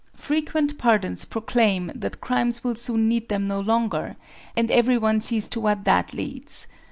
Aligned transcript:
Frequent 0.17 0.79
pardons 0.79 1.25
proclaim 1.25 1.91
that 1.93 2.19
crimes 2.21 2.63
will 2.63 2.73
soon 2.73 3.07
need 3.07 3.29
them 3.29 3.47
no 3.47 3.59
longer, 3.59 4.15
and 4.57 4.71
every 4.71 4.97
one 4.97 5.21
sees 5.21 5.47
to 5.49 5.59
what 5.59 5.83
that 5.83 6.11
leads. 6.15 6.65